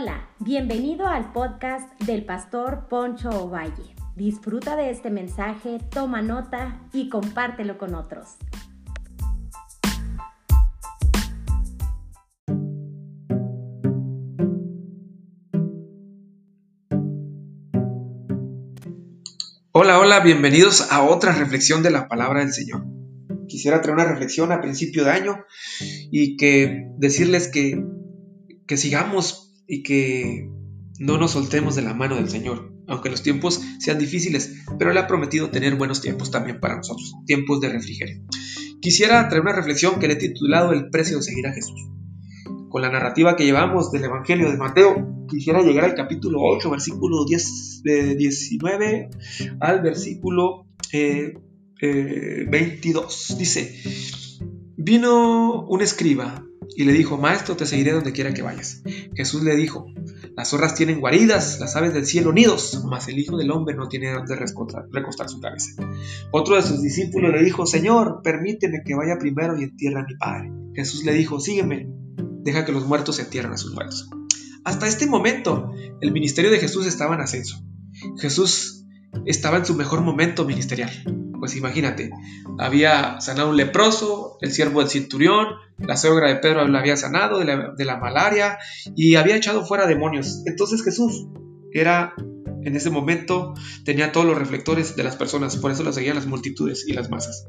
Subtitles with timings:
[0.00, 3.96] Hola, bienvenido al podcast del pastor Poncho Ovalle.
[4.14, 8.36] Disfruta de este mensaje, toma nota y compártelo con otros.
[19.72, 22.86] Hola, hola, bienvenidos a otra reflexión de la palabra del Señor.
[23.48, 25.44] Quisiera traer una reflexión a principio de año
[26.12, 27.84] y que decirles que,
[28.68, 30.50] que sigamos y que
[30.98, 34.98] no nos soltemos de la mano del Señor, aunque los tiempos sean difíciles, pero Él
[34.98, 38.22] ha prometido tener buenos tiempos también para nosotros, tiempos de refrigerio.
[38.80, 41.78] Quisiera traer una reflexión que le he titulado El precio de seguir a Jesús.
[42.70, 47.24] Con la narrativa que llevamos del Evangelio de Mateo, quisiera llegar al capítulo 8, versículo
[47.24, 47.82] 10,
[48.16, 49.10] 19
[49.60, 50.90] al versículo 22.
[50.92, 51.34] Eh,
[51.80, 52.46] eh,
[53.38, 53.74] Dice,
[54.76, 58.82] vino un escriba y le dijo, Maestro, te seguiré donde quiera que vayas.
[59.14, 59.86] Jesús le dijo,
[60.36, 63.88] las zorras tienen guaridas, las aves del cielo nidos, mas el Hijo del Hombre no
[63.88, 65.82] tiene donde recostar, su cabeza.
[66.30, 70.16] Otro de sus discípulos le dijo, Señor, permíteme que vaya primero y entierre a mi
[70.16, 70.52] Padre.
[70.74, 71.88] Jesús le dijo, sígueme,
[72.42, 74.08] deja que los muertos se entierren a sus muertos.
[74.64, 77.56] Hasta este momento, el ministerio de Jesús estaba en ascenso.
[78.18, 78.86] Jesús
[79.26, 80.90] estaba en su mejor momento ministerial.
[81.38, 82.10] Pues imagínate,
[82.58, 85.46] había sanado un leproso, el siervo del cinturión,
[85.78, 88.58] la suegra de Pedro lo había sanado de la, de la malaria
[88.96, 90.42] y había echado fuera demonios.
[90.46, 91.28] Entonces Jesús
[91.72, 92.14] era
[92.64, 96.26] en ese momento tenía todos los reflectores de las personas, por eso lo seguían las
[96.26, 97.46] multitudes y las masas.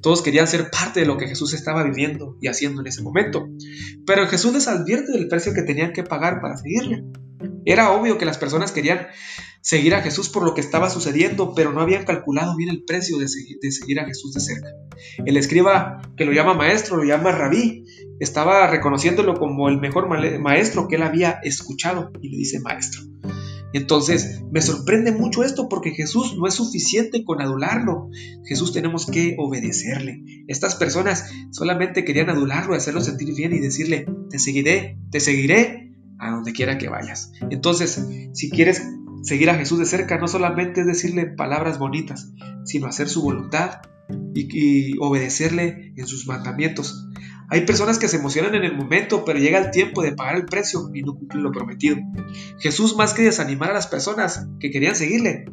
[0.00, 3.48] Todos querían ser parte de lo que Jesús estaba viviendo y haciendo en ese momento.
[4.06, 7.04] Pero Jesús les advierte del precio que tenían que pagar para seguirle.
[7.64, 9.06] Era obvio que las personas querían
[9.60, 13.18] seguir a Jesús por lo que estaba sucediendo, pero no habían calculado bien el precio
[13.18, 14.68] de seguir, a Jesús de cerca.
[15.24, 17.84] El escriba que lo llama maestro, lo llama rabí,
[18.20, 20.08] estaba reconociéndolo como el mejor
[20.40, 23.02] maestro que él había escuchado y le dice maestro.
[23.74, 28.08] Entonces, me sorprende mucho esto porque Jesús no es suficiente con adularlo.
[28.46, 30.22] Jesús tenemos que obedecerle.
[30.46, 35.87] Estas personas solamente querían adularlo, hacerlo sentir bien y decirle, te seguiré, te seguiré
[36.18, 37.32] a donde quiera que vayas.
[37.50, 38.82] Entonces, si quieres
[39.22, 42.32] seguir a Jesús de cerca, no solamente es decirle palabras bonitas,
[42.64, 43.80] sino hacer su voluntad
[44.34, 47.08] y, obedecerle en sus mandamientos.
[47.50, 50.44] Hay personas que se emocionan en el momento, pero llega el tiempo de pagar el
[50.44, 51.96] precio y no cumplen lo prometido.
[52.58, 55.46] Jesús, más que desanimar a las personas que querían seguirle,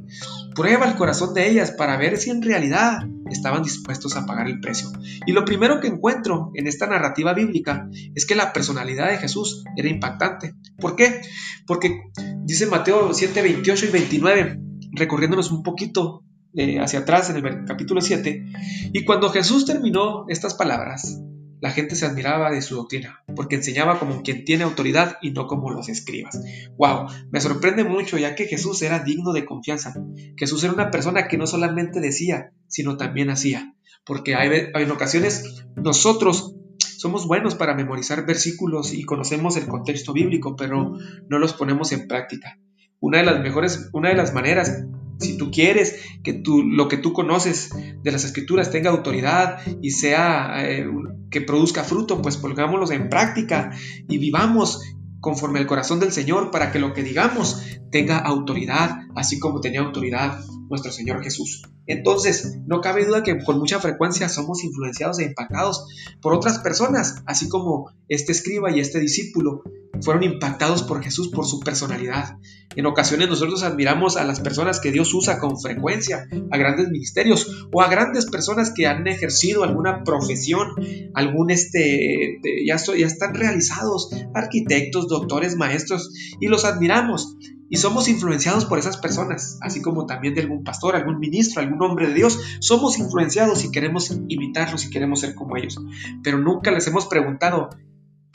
[0.55, 4.59] prueba el corazón de ellas para ver si en realidad estaban dispuestos a pagar el
[4.59, 4.91] precio.
[5.27, 9.63] Y lo primero que encuentro en esta narrativa bíblica es que la personalidad de Jesús
[9.75, 10.55] era impactante.
[10.79, 11.21] ¿Por qué?
[11.67, 12.01] Porque
[12.43, 14.59] dice Mateo 7, 28 y 29,
[14.93, 16.23] recorriéndonos un poquito
[16.55, 18.45] eh, hacia atrás en el capítulo 7,
[18.93, 21.19] y cuando Jesús terminó estas palabras,
[21.61, 25.47] la gente se admiraba de su doctrina, porque enseñaba como quien tiene autoridad y no
[25.47, 26.39] como los escribas.
[26.77, 27.07] ¡Wow!
[27.31, 29.93] Me sorprende mucho ya que Jesús era digno de confianza.
[30.38, 33.73] Jesús era una persona que no solamente decía, sino también hacía.
[34.05, 40.55] Porque hay, en ocasiones nosotros somos buenos para memorizar versículos y conocemos el contexto bíblico,
[40.55, 40.97] pero
[41.29, 42.59] no los ponemos en práctica.
[42.99, 44.85] Una de las mejores, una de las maneras
[45.19, 47.71] si tú quieres que tú, lo que tú conoces
[48.03, 50.85] de las escrituras tenga autoridad y sea eh,
[51.29, 53.71] que produzca fruto, pues pongámoslos en práctica
[54.07, 54.81] y vivamos
[55.19, 59.81] conforme al corazón del Señor para que lo que digamos tenga autoridad, así como tenía
[59.81, 60.39] autoridad
[60.69, 61.63] nuestro Señor Jesús.
[61.87, 65.87] Entonces, no cabe duda que con mucha frecuencia somos influenciados e impactados
[66.21, 69.63] por otras personas, así como este escriba y este discípulo
[70.01, 72.38] fueron impactados por Jesús por su personalidad.
[72.75, 77.67] En ocasiones nosotros admiramos a las personas que Dios usa con frecuencia, a grandes ministerios
[77.72, 80.69] o a grandes personas que han ejercido alguna profesión,
[81.13, 87.38] algún este, ya, ya están realizados, arquitectos, doctores, maestros, y los admiramos.
[87.67, 91.81] Y somos influenciados por esas personas, así como también de algún pastor, algún ministro, algún
[91.81, 92.39] hombre de Dios.
[92.59, 95.79] Somos influenciados y queremos imitarlos y queremos ser como ellos.
[96.23, 97.69] Pero nunca les hemos preguntado,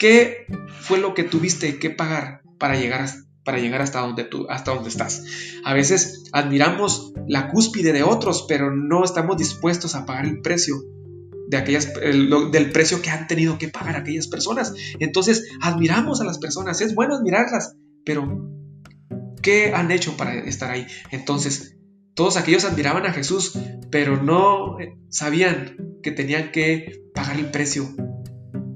[0.01, 0.47] ¿qué
[0.79, 3.07] fue lo que tuviste que pagar para llegar,
[3.45, 5.23] para llegar hasta, donde tú, hasta donde estás?
[5.63, 10.81] A veces admiramos la cúspide de otros, pero no estamos dispuestos a pagar el precio
[11.49, 14.73] de aquellas, del precio que han tenido que pagar aquellas personas.
[14.99, 18.49] Entonces, admiramos a las personas, es bueno admirarlas, pero
[19.41, 20.85] ¿Qué han hecho para estar ahí?
[21.09, 21.75] Entonces,
[22.13, 23.57] todos aquellos admiraban a Jesús,
[23.89, 27.89] pero no eh, sabían que tenían que pagar el precio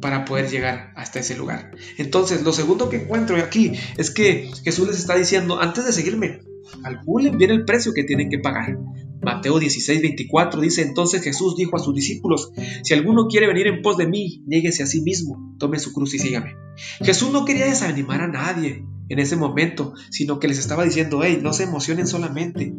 [0.05, 1.71] para poder llegar hasta ese lugar.
[1.97, 6.41] Entonces, lo segundo que encuentro aquí es que Jesús les está diciendo, antes de seguirme,
[6.83, 8.77] calculen bien el precio que tienen que pagar.
[9.23, 12.51] Mateo 16, 24 dice, entonces Jesús dijo a sus discípulos,
[12.83, 16.13] si alguno quiere venir en pos de mí, niéguese a sí mismo, tome su cruz
[16.13, 16.53] y sígame.
[17.01, 21.39] Jesús no quería desanimar a nadie, en ese momento, sino que les estaba diciendo, hey,
[21.41, 22.75] no se emocionen solamente,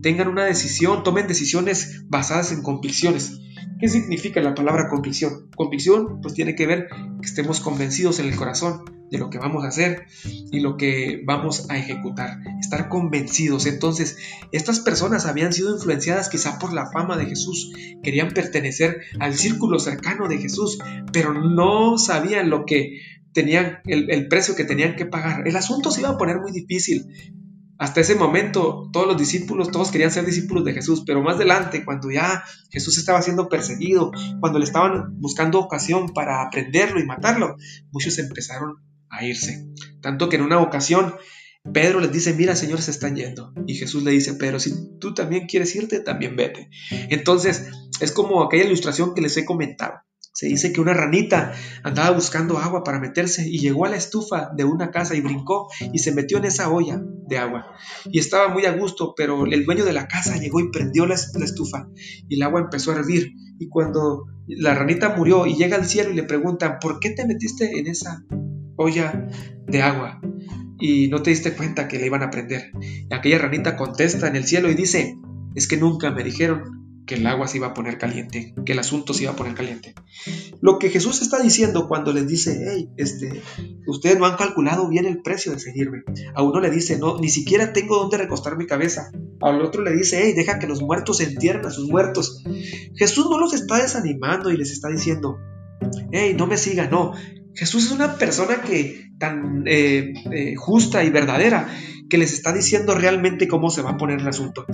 [0.00, 3.40] tengan una decisión, tomen decisiones basadas en convicciones.
[3.82, 5.50] ¿Qué significa la palabra convicción?
[5.56, 6.86] Convicción pues tiene que ver
[7.20, 11.20] que estemos convencidos en el corazón de lo que vamos a hacer y lo que
[11.24, 12.38] vamos a ejecutar.
[12.60, 13.66] Estar convencidos.
[13.66, 14.18] Entonces,
[14.52, 17.72] estas personas habían sido influenciadas quizá por la fama de Jesús.
[18.04, 20.78] Querían pertenecer al círculo cercano de Jesús,
[21.12, 23.00] pero no sabían lo que
[23.32, 25.48] tenían, el, el precio que tenían que pagar.
[25.48, 27.08] El asunto se iba a poner muy difícil.
[27.78, 31.84] Hasta ese momento todos los discípulos, todos querían ser discípulos de Jesús, pero más adelante,
[31.84, 37.56] cuando ya Jesús estaba siendo perseguido, cuando le estaban buscando ocasión para aprenderlo y matarlo,
[37.90, 38.76] muchos empezaron
[39.08, 39.66] a irse.
[40.00, 41.14] Tanto que en una ocasión
[41.72, 43.52] Pedro les dice, mira, Señor, se están yendo.
[43.66, 46.68] Y Jesús le dice, pero si tú también quieres irte, también vete.
[47.08, 47.70] Entonces,
[48.00, 50.00] es como aquella ilustración que les he comentado.
[50.34, 51.52] Se dice que una ranita
[51.82, 55.68] andaba buscando agua para meterse y llegó a la estufa de una casa y brincó
[55.92, 57.66] y se metió en esa olla de agua.
[58.06, 61.14] Y estaba muy a gusto, pero el dueño de la casa llegó y prendió la,
[61.14, 61.86] estufa
[62.28, 63.32] y el agua empezó a hervir.
[63.58, 67.26] Y cuando la ranita murió y llega al cielo y le preguntan, ¿por qué te
[67.26, 68.24] metiste en esa
[68.76, 69.28] olla
[69.66, 70.22] de agua?
[70.80, 72.72] Y no te diste cuenta que le iban a prender.
[72.80, 75.18] Y aquella ranita contesta en el cielo y dice,
[75.54, 76.81] es que nunca me dijeron
[77.12, 79.54] que el agua se iba a poner caliente, que el asunto se iba a poner
[79.54, 79.94] caliente.
[80.62, 83.42] Lo que Jesús está diciendo cuando les dice, hey, este,
[83.86, 86.04] ustedes no han calculado bien el precio de seguirme.
[86.34, 89.10] A uno le dice, no, ni siquiera tengo dónde recostar mi cabeza.
[89.42, 92.42] Al otro le dice, hey, deja que los muertos entierren a sus muertos.
[92.96, 95.36] Jesús no los está desanimando y les está diciendo,
[96.12, 97.12] hey, no me sigan, no.
[97.54, 101.68] Jesús es una persona que tan eh, eh, justa y verdadera
[102.12, 104.66] que les está diciendo realmente cómo se va a poner el asunto.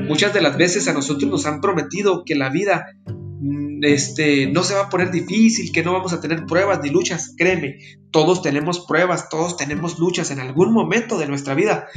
[0.00, 4.64] Muchas de las veces a nosotros nos han prometido que la vida mm, este, no
[4.64, 7.34] se va a poner difícil, que no vamos a tener pruebas ni luchas.
[7.36, 7.76] Créeme,
[8.10, 11.88] todos tenemos pruebas, todos tenemos luchas en algún momento de nuestra vida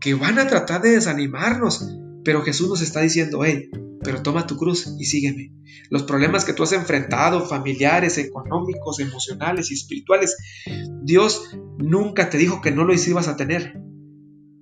[0.00, 1.88] que van a tratar de desanimarnos.
[2.24, 3.70] Pero Jesús nos está diciendo, hey,
[4.02, 5.52] pero toma tu cruz y sígueme.
[5.90, 10.36] Los problemas que tú has enfrentado, familiares, económicos, emocionales y espirituales,
[11.04, 13.78] Dios nunca te dijo que no lo ibas a tener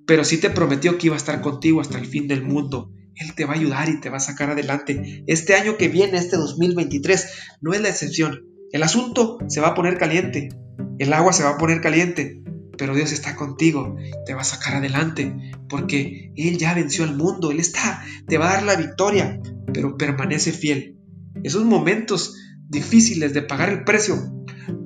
[0.09, 2.91] pero sí te prometió que iba a estar contigo hasta el fin del mundo.
[3.15, 5.23] Él te va a ayudar y te va a sacar adelante.
[5.27, 7.27] Este año que viene, este 2023,
[7.61, 8.43] no es la excepción.
[8.71, 10.49] El asunto se va a poner caliente,
[10.97, 12.41] el agua se va a poner caliente,
[12.75, 15.31] pero Dios está contigo, te va a sacar adelante,
[15.69, 19.39] porque Él ya venció al mundo, Él está, te va a dar la victoria,
[19.71, 20.97] pero permanece fiel.
[21.43, 22.35] Esos momentos
[22.67, 24.15] difíciles de pagar el precio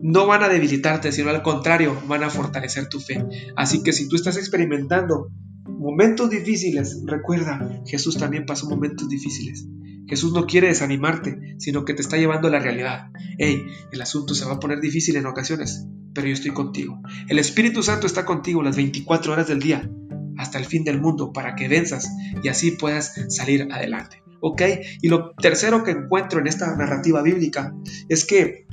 [0.01, 3.25] no van a debilitarte, sino al contrario, van a fortalecer tu fe.
[3.55, 5.29] Así que si tú estás experimentando
[5.65, 9.65] momentos difíciles, recuerda, Jesús también pasó momentos difíciles.
[10.07, 13.07] Jesús no quiere desanimarte, sino que te está llevando a la realidad.
[13.37, 17.01] Hey, el asunto se va a poner difícil en ocasiones, pero yo estoy contigo.
[17.29, 19.89] El Espíritu Santo está contigo las 24 horas del día,
[20.37, 22.09] hasta el fin del mundo, para que venzas
[22.43, 24.21] y así puedas salir adelante.
[24.41, 24.61] ¿Ok?
[25.01, 27.73] Y lo tercero que encuentro en esta narrativa bíblica
[28.09, 28.67] es que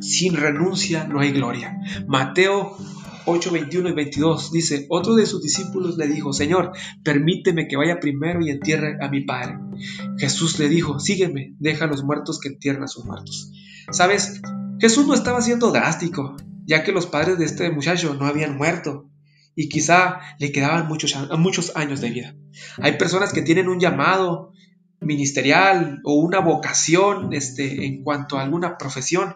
[0.00, 1.78] sin renuncia no hay gloria.
[2.06, 2.76] Mateo
[3.26, 6.72] 8, 21 y 22 dice, otro de sus discípulos le dijo, Señor,
[7.02, 9.58] permíteme que vaya primero y entierre a mi padre.
[10.16, 13.50] Jesús le dijo, sígueme, deja a los muertos que entierren a sus muertos.
[13.90, 14.40] ¿Sabes?
[14.78, 19.10] Jesús no estaba siendo drástico, ya que los padres de este muchacho no habían muerto
[19.56, 22.36] y quizá le quedaban muchos, muchos años de vida.
[22.78, 24.52] Hay personas que tienen un llamado
[25.00, 29.34] ministerial o una vocación este, en cuanto a alguna profesión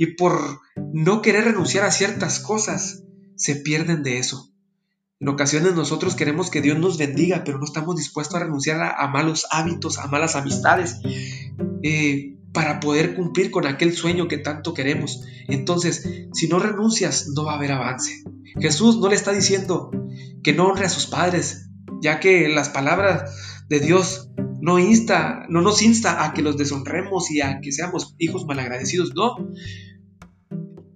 [0.00, 0.62] y por
[0.94, 3.04] no querer renunciar a ciertas cosas,
[3.36, 4.50] se pierden de eso.
[5.20, 9.06] En ocasiones nosotros queremos que Dios nos bendiga, pero no estamos dispuestos a renunciar a,
[9.08, 10.96] malos hábitos, a malas amistades,
[11.82, 15.22] eh, para poder cumplir con aquel sueño que tanto queremos.
[15.48, 16.02] Entonces,
[16.32, 18.24] si no renuncias, no va a haber avance.
[18.58, 19.90] Jesús no le está diciendo
[20.42, 21.68] que no honre a sus padres,
[22.00, 24.30] ya que las palabras de Dios
[24.62, 29.14] no insta, no nos insta a que los deshonremos y a que seamos hijos malagradecidos,
[29.14, 29.36] no.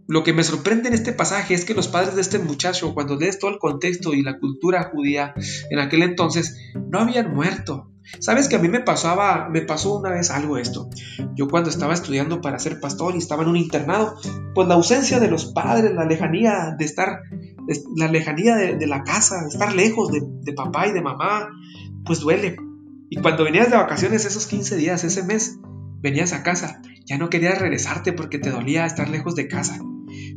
[0.06, 3.16] Lo que me sorprende en este pasaje es que los padres de este muchacho, cuando
[3.16, 5.34] lees todo el contexto y la cultura judía
[5.70, 6.56] en aquel entonces,
[6.90, 7.90] no habían muerto.
[8.20, 10.90] Sabes que a mí me pasaba, me pasó una vez algo esto.
[11.34, 14.16] Yo cuando estaba estudiando para ser pastor y estaba en un internado,
[14.54, 17.22] pues la ausencia de los padres, la lejanía de estar,
[17.96, 21.48] la lejanía de, la casa, de estar lejos de, de papá y de mamá,
[22.04, 22.56] pues duele.
[23.08, 25.58] Y cuando venías de vacaciones esos 15 días, ese mes,
[26.00, 29.78] venías a casa, ya no querías regresarte porque te dolía estar lejos de casa.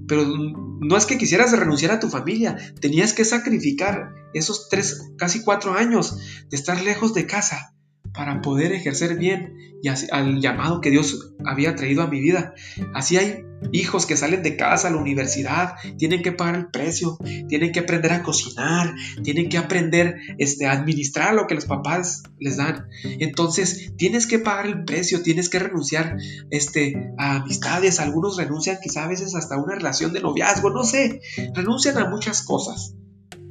[0.08, 5.44] Pero no es que quisieras renunciar a tu familia, tenías que sacrificar esos tres, casi
[5.44, 6.18] cuatro años
[6.50, 7.74] de estar lejos de casa
[8.14, 12.54] para poder ejercer bien y al llamado que Dios había traído a mi vida.
[12.94, 17.18] Así hay hijos que salen de casa a la universidad, tienen que pagar el precio,
[17.48, 22.24] tienen que aprender a cocinar, tienen que aprender este, a administrar lo que los papás
[22.40, 22.88] les dan.
[23.04, 26.18] Entonces, tienes que pagar el precio, tienes que renunciar
[26.50, 28.00] este, a amistades.
[28.00, 31.22] Algunos renuncian quizá a veces hasta una relación de noviazgo, no sé,
[31.54, 32.96] renuncian a muchas cosas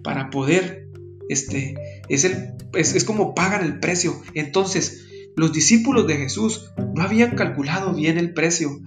[0.02, 0.88] para poder,
[1.28, 1.74] este,
[2.08, 4.20] es, como pagan el precio.
[4.34, 5.04] Entonces,
[5.36, 8.80] los discípulos de Jesús no habían calculado bien el precio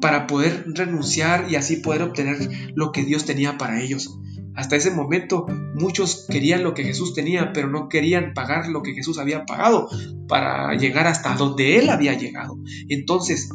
[0.00, 2.36] para poder renunciar y así poder obtener
[2.74, 4.18] lo que Dios tenía para ellos.
[4.54, 8.94] Hasta ese momento muchos querían lo que Jesús tenía, pero no querían pagar lo que
[8.94, 9.88] Jesús había pagado
[10.28, 12.58] para llegar hasta donde Él había llegado.
[12.88, 13.48] Entonces,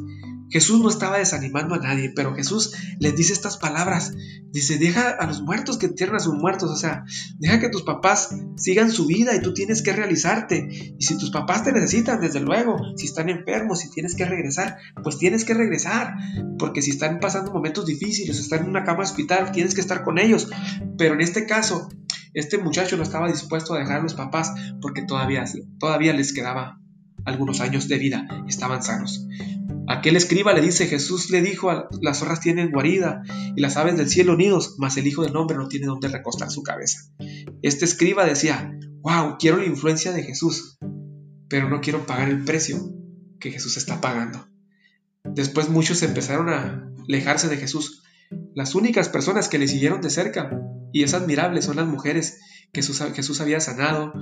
[0.55, 2.71] Jesús no estaba desanimando a nadie, pero Jesús
[3.01, 4.13] les dice estas palabras.
[4.53, 7.03] Dice, deja a los muertos que entierren a sus muertos, o sea,
[7.39, 10.69] deja que tus papás sigan su vida y tú tienes que realizarte.
[10.97, 14.77] Y si tus papás te necesitan, desde luego, si están enfermos, si tienes que regresar,
[15.03, 16.13] pues tienes que regresar,
[16.57, 20.19] porque si están pasando momentos difíciles, están en una cama hospital, tienes que estar con
[20.19, 20.47] ellos.
[20.97, 21.89] Pero en este caso,
[22.33, 25.43] este muchacho no estaba dispuesto a dejar a los papás porque todavía,
[25.79, 26.79] todavía les quedaba
[27.25, 29.27] algunos años de vida, estaban sanos.
[29.87, 33.21] Aquel escriba le dice, Jesús le dijo, las zorras tienen guarida
[33.55, 36.49] y las aves del cielo nidos, mas el Hijo del Hombre no tiene donde recostar
[36.49, 36.99] su cabeza.
[37.61, 40.77] Este escriba decía, wow, quiero la influencia de Jesús,
[41.47, 42.77] pero no quiero pagar el precio
[43.39, 44.47] que Jesús está pagando.
[45.23, 48.03] Después muchos empezaron a alejarse de Jesús.
[48.55, 50.49] Las únicas personas que le siguieron de cerca,
[50.91, 52.39] y es admirable, son las mujeres
[52.75, 54.13] que Jesús había sanado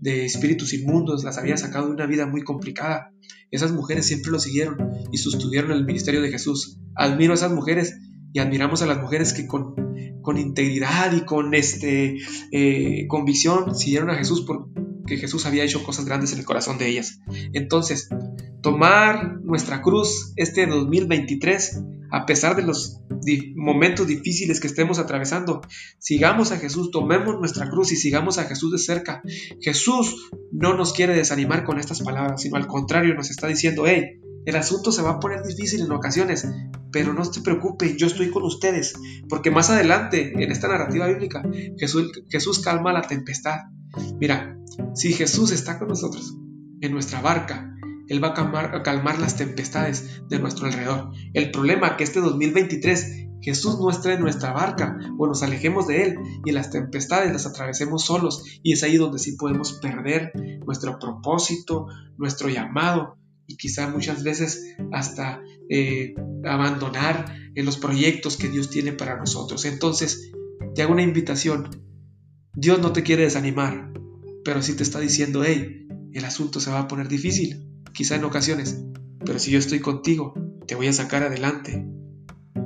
[0.00, 3.12] de espíritus inmundos, las había sacado de una vida muy complicada.
[3.50, 4.76] Esas mujeres siempre lo siguieron
[5.10, 6.78] y sostuvieron el ministerio de Jesús.
[6.94, 7.94] Admiro a esas mujeres
[8.32, 9.74] y admiramos a las mujeres que con,
[10.22, 12.18] con integridad y con este,
[12.50, 16.88] eh, convicción siguieron a Jesús porque Jesús había hecho cosas grandes en el corazón de
[16.88, 17.20] ellas.
[17.52, 18.08] Entonces,
[18.62, 23.00] tomar nuestra cruz este 2023, a pesar de los
[23.56, 25.62] momentos difíciles que estemos atravesando,
[25.98, 29.22] sigamos a Jesús, tomemos nuestra cruz y sigamos a Jesús de cerca.
[29.60, 34.20] Jesús no nos quiere desanimar con estas palabras, sino al contrario nos está diciendo, hey,
[34.44, 36.46] el asunto se va a poner difícil en ocasiones,
[36.90, 38.92] pero no se preocupe, yo estoy con ustedes,
[39.28, 41.42] porque más adelante en esta narrativa bíblica
[41.78, 43.58] Jesús calma la tempestad.
[44.20, 44.58] Mira,
[44.94, 46.36] si Jesús está con nosotros
[46.80, 47.71] en nuestra barca,
[48.12, 51.12] él va a calmar, las tempestades de nuestro alrededor.
[51.32, 55.86] El problema es que este 2023 Jesús no esté en nuestra barca o nos alejemos
[55.86, 60.30] de Él y las tempestades las atravesemos solos y es ahí donde sí podemos perder
[60.66, 61.86] nuestro propósito,
[62.18, 63.16] nuestro llamado
[63.46, 65.40] y quizá muchas veces hasta
[65.70, 66.14] eh,
[66.44, 69.64] abandonar en los proyectos que Dios tiene para nosotros.
[69.64, 70.32] Entonces,
[70.74, 71.70] te hago una invitación.
[72.54, 73.90] Dios no te quiere desanimar,
[74.44, 78.24] pero sí te está diciendo, hey, el asunto se va a poner difícil quizá en
[78.24, 78.82] ocasiones,
[79.24, 80.34] pero si yo estoy contigo,
[80.66, 81.86] te voy a sacar adelante.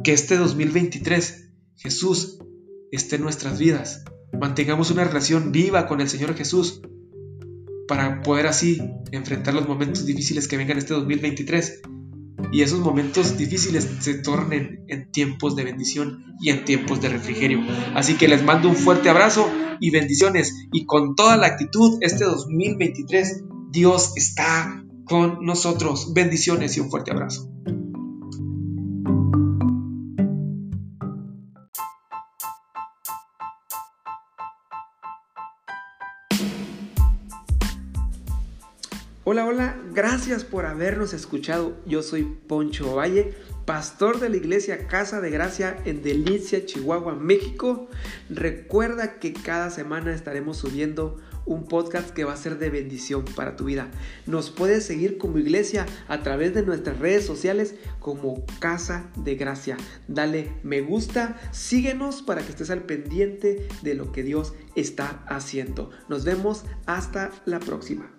[0.02, 2.38] Que este 2023 Jesús
[2.92, 4.04] esté en nuestras vidas.
[4.38, 6.80] Mantengamos una relación viva con el Señor Jesús
[7.88, 8.80] para poder así
[9.12, 11.83] enfrentar los momentos difíciles que vengan este 2023
[12.52, 17.61] y esos momentos difíciles se tornen en tiempos de bendición y en tiempos de refrigerio.
[17.95, 22.25] Así que les mando un fuerte abrazo y bendiciones y con toda la actitud este
[22.25, 26.12] 2023 Dios está con nosotros.
[26.12, 27.48] Bendiciones y un fuerte abrazo.
[39.28, 41.76] Hola, hola, gracias por habernos escuchado.
[41.84, 43.34] Yo soy Poncho Valle,
[43.64, 47.88] pastor de la iglesia Casa de Gracia en Delicia, Chihuahua, México.
[48.30, 53.56] Recuerda que cada semana estaremos subiendo un podcast que va a ser de bendición para
[53.56, 53.90] tu vida.
[54.26, 59.76] Nos puedes seguir como iglesia a través de nuestras redes sociales como Casa de Gracia.
[60.08, 65.90] Dale me gusta, síguenos para que estés al pendiente de lo que Dios está haciendo.
[66.08, 68.15] Nos vemos hasta la próxima.